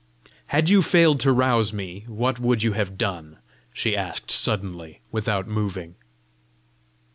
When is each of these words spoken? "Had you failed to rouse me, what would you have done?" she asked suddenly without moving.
"Had 0.47 0.67
you 0.67 0.81
failed 0.81 1.19
to 1.19 1.31
rouse 1.31 1.71
me, 1.71 2.05
what 2.07 2.39
would 2.39 2.63
you 2.63 2.71
have 2.73 2.97
done?" 2.97 3.37
she 3.71 3.95
asked 3.95 4.31
suddenly 4.31 4.99
without 5.11 5.47
moving. 5.47 5.93